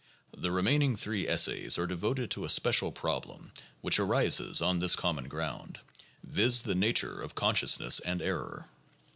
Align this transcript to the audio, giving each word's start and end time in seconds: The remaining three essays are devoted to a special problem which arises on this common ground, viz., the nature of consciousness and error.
The 0.35 0.51
remaining 0.51 0.95
three 0.95 1.27
essays 1.27 1.77
are 1.77 1.85
devoted 1.85 2.31
to 2.31 2.43
a 2.43 2.49
special 2.49 2.91
problem 2.91 3.53
which 3.81 3.99
arises 3.99 4.59
on 4.59 4.79
this 4.79 4.95
common 4.95 5.27
ground, 5.27 5.79
viz., 6.23 6.63
the 6.63 6.73
nature 6.73 7.21
of 7.21 7.35
consciousness 7.35 7.99
and 7.99 8.19
error. 8.19 8.67